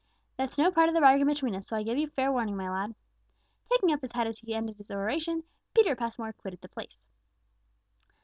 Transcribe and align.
That's 0.35 0.57
no 0.57 0.71
part 0.71 0.89
of 0.89 0.95
the 0.95 1.01
bargain 1.01 1.27
between 1.27 1.53
us; 1.53 1.67
so 1.67 1.77
I 1.77 1.83
give 1.83 1.95
you 1.99 2.07
fair 2.09 2.31
warning, 2.31 2.57
my 2.57 2.67
lad." 2.71 2.95
Taking 3.71 3.91
up 3.93 4.01
his 4.01 4.13
hat 4.13 4.25
as 4.25 4.39
he 4.39 4.55
ended 4.55 4.77
his 4.77 4.89
oration, 4.89 5.43
Peter 5.75 5.95
Passmore 5.95 6.33
quitted 6.33 6.61
the 6.61 6.69
place. 6.69 6.97